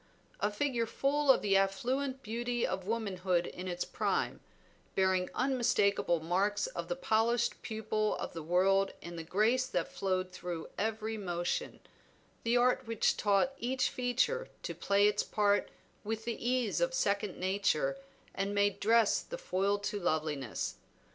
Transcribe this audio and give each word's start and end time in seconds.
A 0.39 0.49
figure 0.49 0.87
full 0.87 1.29
of 1.31 1.43
the 1.43 1.55
affluent 1.55 2.23
beauty 2.23 2.65
of 2.65 2.87
womanhood 2.87 3.45
in 3.45 3.67
its 3.67 3.85
prime, 3.85 4.39
bearing 4.95 5.29
unmistakable 5.35 6.19
marks 6.19 6.65
of 6.65 6.87
the 6.87 6.95
polished 6.95 7.61
pupil 7.61 8.15
of 8.15 8.33
the 8.33 8.41
world 8.41 8.93
in 8.99 9.15
the 9.15 9.23
grace 9.23 9.67
that 9.67 9.87
flowed 9.93 10.31
through 10.31 10.69
every 10.75 11.17
motion, 11.17 11.81
the 12.43 12.57
art 12.57 12.87
which 12.87 13.15
taught 13.15 13.53
each 13.59 13.89
feature 13.91 14.49
to 14.63 14.73
play 14.73 15.07
its 15.07 15.21
part 15.21 15.69
with 16.03 16.25
the 16.25 16.43
ease 16.49 16.81
of 16.81 16.95
second 16.95 17.37
nature 17.37 17.95
and 18.33 18.55
made 18.55 18.79
dress 18.79 19.21
the 19.21 19.37
foil 19.37 19.77
to 19.77 19.99
loveliness. 19.99 20.77